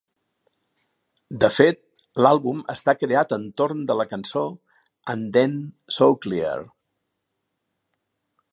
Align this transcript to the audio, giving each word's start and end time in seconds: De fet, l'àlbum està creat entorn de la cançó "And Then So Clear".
De 1.43 1.49
fet, 1.57 1.77
l'àlbum 2.25 2.63
està 2.75 2.95
creat 3.01 3.35
entorn 3.37 3.83
de 3.91 3.97
la 3.99 4.07
cançó 4.15 4.43
"And 5.15 5.29
Then 5.37 5.57
So 5.99 6.09
Clear". 6.25 6.57